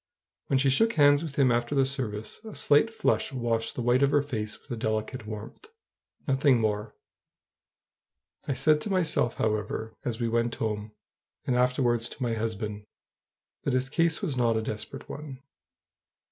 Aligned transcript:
When 0.47 0.57
she 0.57 0.71
shook 0.71 0.93
hands 0.93 1.21
with 1.21 1.35
him 1.35 1.51
after 1.51 1.75
the 1.75 1.85
service, 1.85 2.43
a 2.43 2.55
slight 2.55 2.91
flush 2.91 3.31
washed 3.31 3.75
the 3.75 3.83
white 3.83 4.01
of 4.01 4.09
her 4.09 4.23
face 4.23 4.59
with 4.59 4.71
a 4.71 4.75
delicate 4.75 5.27
warmth, 5.27 5.67
nothing 6.27 6.59
more. 6.59 6.95
I 8.47 8.55
said 8.55 8.81
to 8.81 8.89
myself, 8.89 9.35
however, 9.35 9.93
as 10.03 10.19
we 10.19 10.27
went 10.27 10.55
home, 10.55 10.93
and 11.45 11.55
afterwards 11.55 12.09
to 12.09 12.23
my 12.23 12.33
husband, 12.33 12.83
that 13.63 13.73
his 13.75 13.91
case 13.91 14.23
was 14.23 14.35
not 14.35 14.57
a 14.57 14.63
desperate 14.63 15.07
one. 15.07 15.43